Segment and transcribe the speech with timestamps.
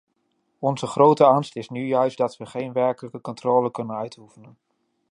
[0.59, 4.57] Onze grote angst is nu juist dat we geen werkelijke controle kunnen uitoefenen.